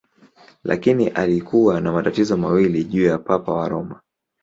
[0.63, 4.01] Lakini alikuwa na matatizo mawili juu ya Papa wa Roma.